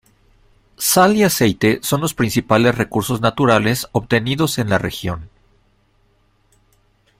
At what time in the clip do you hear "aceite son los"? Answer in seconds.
1.23-2.15